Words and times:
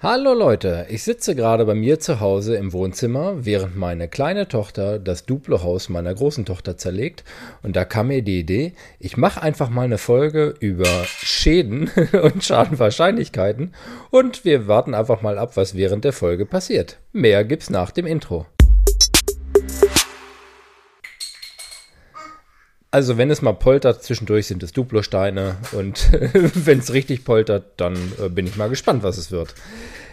Hallo 0.00 0.32
Leute, 0.32 0.86
ich 0.90 1.02
sitze 1.02 1.34
gerade 1.34 1.64
bei 1.64 1.74
mir 1.74 1.98
zu 1.98 2.20
Hause 2.20 2.54
im 2.54 2.72
Wohnzimmer, 2.72 3.44
während 3.44 3.76
meine 3.76 4.06
kleine 4.06 4.46
Tochter 4.46 5.00
das 5.00 5.26
Duplo-Haus 5.26 5.88
meiner 5.88 6.14
großen 6.14 6.44
Tochter 6.44 6.76
zerlegt. 6.76 7.24
Und 7.64 7.74
da 7.74 7.84
kam 7.84 8.06
mir 8.06 8.22
die 8.22 8.38
Idee, 8.38 8.74
ich 9.00 9.16
mache 9.16 9.42
einfach 9.42 9.70
mal 9.70 9.82
eine 9.82 9.98
Folge 9.98 10.54
über 10.60 10.86
Schäden 11.04 11.90
und 12.22 12.44
Schadenwahrscheinlichkeiten 12.44 13.74
und 14.10 14.44
wir 14.44 14.68
warten 14.68 14.94
einfach 14.94 15.20
mal 15.20 15.36
ab, 15.36 15.56
was 15.56 15.74
während 15.74 16.04
der 16.04 16.12
Folge 16.12 16.46
passiert. 16.46 16.98
Mehr 17.12 17.44
gibt's 17.44 17.68
nach 17.68 17.90
dem 17.90 18.06
Intro. 18.06 18.46
Also 22.98 23.16
wenn 23.16 23.30
es 23.30 23.42
mal 23.42 23.52
poltert, 23.52 24.02
zwischendurch 24.02 24.48
sind 24.48 24.60
es 24.64 24.72
Duplo-Steine 24.72 25.58
und 25.70 26.10
wenn 26.66 26.80
es 26.80 26.92
richtig 26.92 27.24
poltert, 27.24 27.74
dann 27.76 27.94
äh, 28.20 28.28
bin 28.28 28.44
ich 28.44 28.56
mal 28.56 28.68
gespannt, 28.68 29.04
was 29.04 29.18
es 29.18 29.30
wird. 29.30 29.54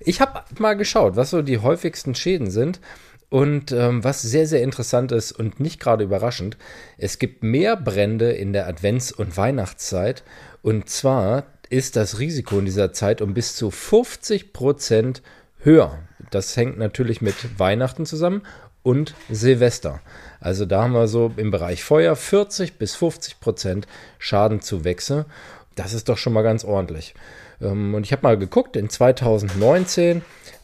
Ich 0.00 0.22
habe 0.22 0.40
mal 0.58 0.78
geschaut, 0.78 1.14
was 1.14 1.28
so 1.28 1.42
die 1.42 1.58
häufigsten 1.58 2.14
Schäden 2.14 2.50
sind 2.50 2.80
und 3.28 3.70
ähm, 3.70 4.02
was 4.02 4.22
sehr, 4.22 4.46
sehr 4.46 4.62
interessant 4.62 5.12
ist 5.12 5.30
und 5.32 5.60
nicht 5.60 5.78
gerade 5.78 6.04
überraschend, 6.04 6.56
es 6.96 7.18
gibt 7.18 7.42
mehr 7.42 7.76
Brände 7.76 8.32
in 8.32 8.54
der 8.54 8.66
Advents- 8.66 9.12
und 9.12 9.36
Weihnachtszeit 9.36 10.22
und 10.62 10.88
zwar 10.88 11.44
ist 11.68 11.96
das 11.96 12.18
Risiko 12.18 12.60
in 12.60 12.64
dieser 12.64 12.94
Zeit 12.94 13.20
um 13.20 13.34
bis 13.34 13.56
zu 13.56 13.70
50 13.70 14.54
Prozent 14.54 15.20
höher. 15.58 15.98
Das 16.30 16.56
hängt 16.56 16.78
natürlich 16.78 17.20
mit 17.20 17.58
Weihnachten 17.58 18.06
zusammen 18.06 18.40
und 18.82 19.14
Silvester. 19.30 20.00
Also 20.40 20.64
da 20.64 20.84
haben 20.84 20.94
wir 20.94 21.08
so 21.08 21.32
im 21.36 21.50
Bereich 21.50 21.84
Feuer 21.84 22.16
40 22.16 22.78
bis 22.78 22.94
50 22.94 23.40
Prozent 23.40 23.86
Schadenzuwächse. 24.18 25.26
Das 25.74 25.92
ist 25.92 26.08
doch 26.08 26.18
schon 26.18 26.32
mal 26.32 26.42
ganz 26.42 26.64
ordentlich. 26.64 27.14
Ähm, 27.60 27.94
und 27.94 28.04
ich 28.04 28.12
habe 28.12 28.22
mal 28.22 28.38
geguckt, 28.38 28.76
in 28.76 28.88
2019 28.88 30.22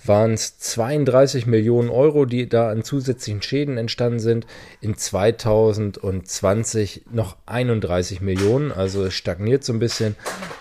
waren 0.08 0.34
es 0.34 0.58
32 0.58 1.46
Millionen 1.46 1.90
Euro, 1.90 2.24
die 2.24 2.48
da 2.48 2.70
an 2.70 2.82
zusätzlichen 2.82 3.42
Schäden 3.42 3.78
entstanden 3.78 4.20
sind. 4.20 4.46
In 4.80 4.96
2020 4.96 7.02
noch 7.10 7.36
31 7.46 8.20
Millionen, 8.20 8.72
also 8.72 9.04
es 9.04 9.14
stagniert 9.14 9.64
so 9.64 9.72
ein 9.72 9.78
bisschen. 9.78 10.16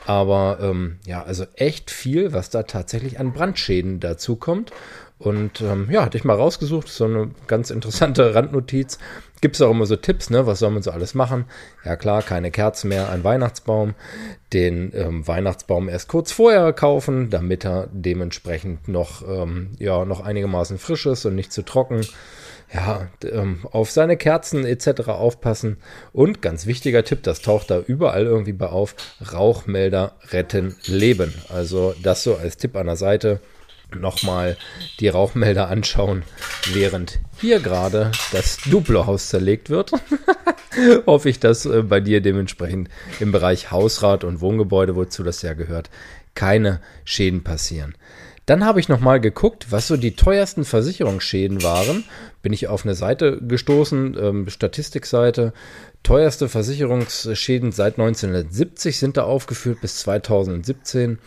Aber 0.05 0.59
ähm, 0.61 0.97
ja, 1.05 1.23
also 1.23 1.45
echt 1.55 1.91
viel, 1.91 2.33
was 2.33 2.49
da 2.49 2.63
tatsächlich 2.63 3.19
an 3.19 3.33
Brandschäden 3.33 3.99
dazu 3.99 4.35
kommt. 4.35 4.71
Und 5.17 5.61
ähm, 5.61 5.87
ja, 5.89 6.03
hatte 6.03 6.17
ich 6.17 6.25
mal 6.25 6.35
rausgesucht, 6.35 6.89
so 6.89 7.05
eine 7.05 7.31
ganz 7.47 7.69
interessante 7.69 8.35
Randnotiz. 8.35 8.97
Gibt 9.39 9.55
es 9.55 9.61
auch 9.61 9.71
immer 9.71 9.85
so 9.85 9.95
Tipps, 9.95 10.29
ne? 10.29 10.45
Was 10.45 10.59
soll 10.59 10.71
man 10.71 10.81
so 10.81 10.91
alles 10.91 11.13
machen? 11.13 11.45
Ja 11.85 11.95
klar, 11.95 12.21
keine 12.21 12.51
Kerzen 12.51 12.89
mehr, 12.89 13.09
ein 13.09 13.23
Weihnachtsbaum. 13.23 13.95
Den 14.51 14.91
ähm, 14.93 15.27
Weihnachtsbaum 15.27 15.87
erst 15.87 16.09
kurz 16.09 16.31
vorher 16.31 16.73
kaufen, 16.73 17.29
damit 17.29 17.65
er 17.65 17.87
dementsprechend 17.91 18.87
noch, 18.87 19.25
ähm, 19.41 19.71
ja, 19.79 20.05
noch 20.05 20.21
einigermaßen 20.21 20.77
frisch 20.77 21.05
ist 21.05 21.25
und 21.25 21.35
nicht 21.35 21.51
zu 21.51 21.63
trocken. 21.63 22.05
Ja, 22.73 23.07
ähm, 23.23 23.65
auf 23.71 23.91
seine 23.91 24.17
Kerzen 24.17 24.65
etc. 24.65 25.09
aufpassen. 25.09 25.77
Und 26.13 26.41
ganz 26.41 26.65
wichtiger 26.65 27.03
Tipp, 27.03 27.21
das 27.23 27.41
taucht 27.41 27.69
da 27.69 27.79
überall 27.79 28.25
irgendwie 28.25 28.53
bei 28.53 28.67
auf, 28.67 28.95
Rauchmelder 29.33 30.15
retten 30.31 30.75
Leben. 30.85 31.33
Also 31.49 31.93
das 32.01 32.23
so 32.23 32.35
als 32.35 32.57
Tipp 32.57 32.75
an 32.75 32.87
der 32.87 32.95
Seite 32.95 33.39
nochmal 33.93 34.57
die 34.99 35.07
Rauchmelder 35.07 35.69
anschauen, 35.69 36.23
während 36.73 37.19
hier 37.39 37.59
gerade 37.59 38.11
das 38.31 38.57
Duplo-Haus 38.69 39.29
zerlegt 39.29 39.69
wird. 39.69 39.91
Hoffe 41.05 41.29
ich, 41.29 41.39
dass 41.39 41.65
äh, 41.65 41.83
bei 41.83 41.99
dir 41.99 42.21
dementsprechend 42.21 42.89
im 43.19 43.31
Bereich 43.31 43.71
Hausrat 43.71 44.23
und 44.23 44.41
Wohngebäude, 44.41 44.95
wozu 44.95 45.23
das 45.23 45.41
ja 45.41 45.53
gehört, 45.53 45.89
keine 46.33 46.81
Schäden 47.05 47.43
passieren. 47.43 47.95
Dann 48.45 48.63
habe 48.63 48.79
ich 48.79 48.89
nochmal 48.89 49.19
geguckt, 49.19 49.67
was 49.71 49.87
so 49.87 49.97
die 49.97 50.15
teuersten 50.15 50.65
Versicherungsschäden 50.65 51.63
waren. 51.63 52.03
Bin 52.45 52.53
ich 52.53 52.67
auf 52.67 52.85
eine 52.85 52.93
Seite 52.93 53.41
gestoßen, 53.41 54.15
ähm, 54.21 54.49
Statistikseite. 54.49 55.51
Teuerste 56.03 56.47
Versicherungsschäden 56.47 57.71
seit 57.71 57.97
1970 57.97 58.99
sind 58.99 59.17
da 59.17 59.23
aufgeführt 59.23 59.81
bis 59.81 59.97
2017. 59.97 61.17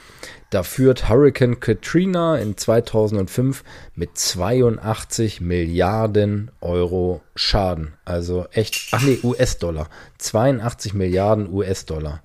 Da 0.50 0.62
führt 0.62 1.08
Hurricane 1.08 1.58
Katrina 1.58 2.38
in 2.38 2.56
2005 2.56 3.64
mit 3.96 4.16
82 4.16 5.40
Milliarden 5.40 6.52
Euro 6.60 7.20
Schaden. 7.34 7.94
Also 8.04 8.46
echt, 8.52 8.90
ach 8.92 9.02
nee, 9.02 9.18
US-Dollar. 9.24 9.88
82 10.18 10.94
Milliarden 10.94 11.52
US-Dollar. 11.52 12.22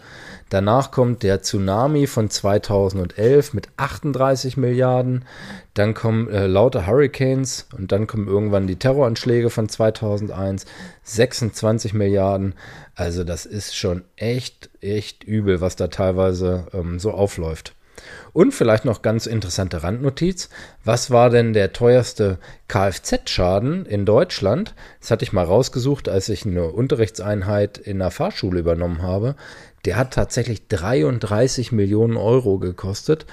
Danach 0.50 0.92
kommt 0.92 1.24
der 1.24 1.42
Tsunami 1.42 2.06
von 2.06 2.30
2011 2.30 3.56
mit 3.56 3.70
38 3.78 4.56
Milliarden. 4.56 5.26
Dann 5.74 5.96
kommen 5.96 6.30
äh, 6.30 6.46
lauter 6.46 6.86
Hurricanes 6.86 7.68
und 7.76 7.92
dann 7.92 8.06
kommen 8.06 8.28
irgendwann 8.28 8.68
die 8.68 8.78
Terroranschläge 8.84 9.50
von 9.50 9.70
2001. 9.70 10.66
26 11.04 11.94
Milliarden. 11.94 12.54
Also 12.96 13.24
das 13.24 13.46
ist 13.46 13.78
schon 13.78 14.04
echt, 14.18 14.70
echt 14.82 15.24
übel, 15.24 15.62
was 15.62 15.78
da 15.78 15.88
teilweise 15.88 16.68
ähm, 16.74 17.00
so 17.00 17.12
aufläuft. 17.12 17.76
Und 18.34 18.54
vielleicht 18.54 18.86
noch 18.86 19.02
ganz 19.02 19.26
interessante 19.26 19.84
Randnotiz. 19.84 20.50
Was 20.84 21.12
war 21.12 21.30
denn 21.30 21.54
der 21.54 21.74
teuerste 21.74 22.40
Kfz-Schaden 22.68 23.86
in 23.86 24.06
Deutschland? 24.06 24.74
Das 25.00 25.12
hatte 25.12 25.24
ich 25.24 25.34
mal 25.34 25.46
rausgesucht, 25.46 26.10
als 26.10 26.30
ich 26.30 26.46
eine 26.46 26.66
Unterrichtseinheit 26.66 27.78
in 27.78 28.00
der 28.00 28.12
Fahrschule 28.12 28.60
übernommen 28.60 29.02
habe. 29.02 29.36
Der 29.86 29.98
hat 29.98 30.14
tatsächlich 30.14 30.68
33 30.70 31.74
Millionen 31.74 32.16
Euro 32.16 32.58
gekostet, 32.58 33.26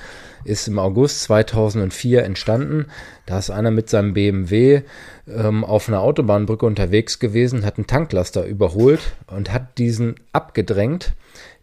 ist 0.44 0.66
im 0.66 0.80
August 0.80 1.22
2004 1.22 2.24
entstanden. 2.24 2.86
Da 3.24 3.38
ist 3.38 3.50
einer 3.50 3.70
mit 3.70 3.88
seinem 3.88 4.14
BMW 4.14 4.82
ähm, 5.28 5.64
auf 5.64 5.88
einer 5.88 6.00
Autobahnbrücke 6.00 6.66
unterwegs 6.66 7.20
gewesen, 7.20 7.64
hat 7.64 7.78
einen 7.78 7.86
Tanklaster 7.86 8.44
überholt 8.44 9.00
und 9.28 9.52
hat 9.52 9.78
diesen 9.78 10.16
abgedrängt 10.32 11.12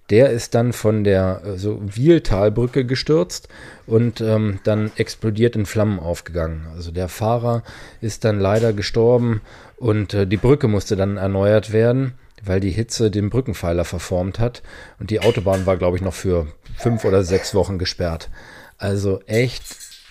der 0.09 0.29
ist 0.29 0.55
dann 0.55 0.73
von 0.73 1.03
der 1.03 1.41
äh, 1.45 1.57
so 1.57 1.81
Wieltalbrücke 1.83 2.85
gestürzt 2.85 3.49
und 3.85 4.21
ähm, 4.21 4.59
dann 4.63 4.91
explodiert 4.95 5.55
in 5.55 5.65
Flammen 5.65 5.99
aufgegangen. 5.99 6.67
Also 6.73 6.91
der 6.91 7.09
Fahrer 7.09 7.63
ist 8.01 8.23
dann 8.23 8.39
leider 8.39 8.73
gestorben 8.73 9.41
und 9.77 10.13
äh, 10.13 10.25
die 10.25 10.37
Brücke 10.37 10.67
musste 10.67 10.95
dann 10.95 11.17
erneuert 11.17 11.73
werden, 11.73 12.13
weil 12.43 12.59
die 12.59 12.71
Hitze 12.71 13.11
den 13.11 13.29
Brückenpfeiler 13.29 13.85
verformt 13.85 14.39
hat 14.39 14.63
und 14.99 15.09
die 15.09 15.19
Autobahn 15.19 15.65
war, 15.65 15.77
glaube 15.77 15.97
ich, 15.97 16.03
noch 16.03 16.13
für 16.13 16.47
fünf 16.77 17.03
oder 17.03 17.23
sechs 17.23 17.53
Wochen 17.53 17.77
gesperrt. 17.77 18.29
Also 18.77 19.21
echt 19.25 19.63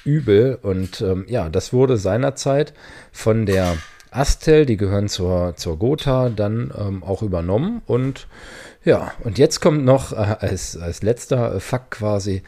übel 0.05 0.59
und 0.61 1.01
ähm, 1.01 1.25
ja, 1.29 1.49
das 1.49 1.73
wurde 1.73 1.97
seinerzeit 1.97 2.75
von 3.13 3.47
der 3.47 3.77
Astel, 4.17 4.67
die 4.67 4.77
gehören 4.77 5.09
zur, 5.09 5.55
zur 5.57 5.79
Gotha, 5.79 6.29
dann 6.29 6.73
ähm, 6.77 7.03
auch 7.03 7.23
übernommen 7.23 7.83
und 7.87 8.27
ja, 8.85 9.13
und 9.25 9.39
jetzt 9.39 9.61
kommt 9.61 9.85
noch 9.85 10.13
äh, 10.13 10.17
als, 10.17 10.77
als 10.77 11.03
letzter 11.03 11.59
Fakt 11.61 11.91
quasi, 11.91 12.43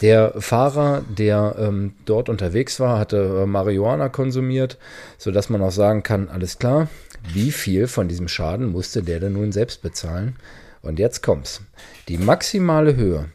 der 0.00 0.34
Fahrer, 0.38 1.02
der 1.08 1.56
ähm, 1.58 1.94
dort 2.06 2.28
unterwegs 2.28 2.80
war, 2.80 2.98
hatte 2.98 3.42
äh, 3.42 3.46
Marihuana 3.46 4.08
konsumiert, 4.08 4.78
sodass 5.18 5.50
man 5.50 5.62
auch 5.62 5.72
sagen 5.72 6.02
kann, 6.02 6.28
alles 6.28 6.58
klar, 6.58 6.88
wie 7.32 7.50
viel 7.50 7.86
von 7.86 8.08
diesem 8.08 8.28
Schaden 8.28 8.72
musste 8.72 9.02
der 9.02 9.20
denn 9.20 9.34
nun 9.34 9.52
selbst 9.52 9.82
bezahlen? 9.82 10.36
Und 10.82 10.98
jetzt 10.98 11.22
kommt's. 11.22 11.62
Die 12.08 12.16
maximale 12.16 12.96
Höhe, 12.96 13.26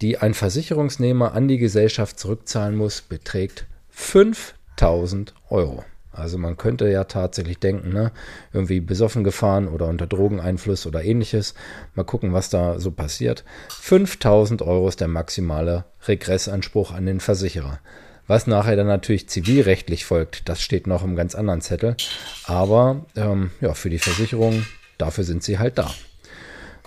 die 0.00 0.18
ein 0.18 0.34
Versicherungsnehmer 0.34 1.32
an 1.32 1.48
die 1.48 1.58
Gesellschaft 1.58 2.20
zurückzahlen 2.20 2.76
muss, 2.76 3.00
beträgt 3.00 3.66
5000 3.90 5.34
Euro. 5.50 5.84
Also 6.14 6.38
man 6.38 6.56
könnte 6.56 6.88
ja 6.88 7.04
tatsächlich 7.04 7.58
denken, 7.58 7.92
ne, 7.92 8.12
irgendwie 8.52 8.80
besoffen 8.80 9.24
gefahren 9.24 9.68
oder 9.68 9.86
unter 9.86 10.06
Drogeneinfluss 10.06 10.86
oder 10.86 11.02
ähnliches. 11.02 11.54
Mal 11.94 12.04
gucken, 12.04 12.32
was 12.32 12.50
da 12.50 12.78
so 12.78 12.90
passiert. 12.90 13.44
5000 13.68 14.62
Euro 14.62 14.88
ist 14.88 15.00
der 15.00 15.08
maximale 15.08 15.84
Regressanspruch 16.06 16.92
an 16.92 17.06
den 17.06 17.20
Versicherer. 17.20 17.80
Was 18.26 18.46
nachher 18.46 18.76
dann 18.76 18.86
natürlich 18.86 19.28
zivilrechtlich 19.28 20.04
folgt, 20.06 20.48
das 20.48 20.62
steht 20.62 20.86
noch 20.86 21.04
im 21.04 21.14
ganz 21.14 21.34
anderen 21.34 21.60
Zettel. 21.60 21.96
Aber 22.44 23.04
ähm, 23.16 23.50
ja, 23.60 23.74
für 23.74 23.90
die 23.90 23.98
Versicherung, 23.98 24.64
dafür 24.96 25.24
sind 25.24 25.42
sie 25.42 25.58
halt 25.58 25.76
da. 25.76 25.92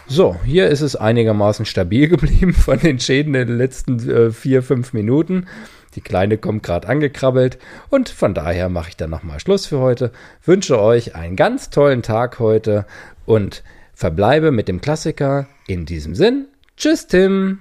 So, 0.09 0.37
hier 0.45 0.69
ist 0.69 0.81
es 0.81 0.95
einigermaßen 0.95 1.65
stabil 1.65 2.07
geblieben 2.09 2.53
von 2.53 2.79
den 2.79 2.99
Schäden 2.99 3.35
in 3.35 3.47
den 3.47 3.57
letzten 3.57 4.09
äh, 4.09 4.31
vier, 4.31 4.63
fünf 4.63 4.93
Minuten. 4.93 5.47
Die 5.95 6.01
Kleine 6.01 6.37
kommt 6.37 6.63
gerade 6.63 6.87
angekrabbelt 6.87 7.57
und 7.89 8.07
von 8.07 8.33
daher 8.33 8.69
mache 8.69 8.89
ich 8.89 8.97
dann 8.97 9.09
nochmal 9.09 9.39
Schluss 9.39 9.65
für 9.65 9.79
heute. 9.79 10.11
Wünsche 10.45 10.79
euch 10.79 11.15
einen 11.15 11.35
ganz 11.35 11.69
tollen 11.71 12.03
Tag 12.03 12.39
heute 12.39 12.85
und 13.25 13.63
verbleibe 13.93 14.51
mit 14.51 14.67
dem 14.67 14.79
Klassiker. 14.79 15.47
In 15.67 15.85
diesem 15.85 16.15
Sinn, 16.15 16.47
tschüss 16.77 17.07
Tim! 17.07 17.59